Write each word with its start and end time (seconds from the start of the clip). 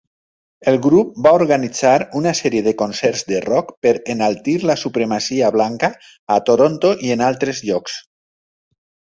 El 0.69 0.77
grup 0.83 1.09
va 1.25 1.33
organitzar 1.39 1.91
una 2.19 2.31
sèrie 2.39 2.63
de 2.67 2.73
concerts 2.79 3.21
de 3.33 3.41
rock 3.43 3.69
per 3.87 3.93
enaltir 4.15 4.57
la 4.71 4.77
supremacia 4.85 5.53
blanca 5.59 5.93
a 6.39 6.41
Toronto 6.49 6.95
i 7.11 7.15
en 7.19 7.25
altres 7.29 7.63
llocs. 7.71 8.01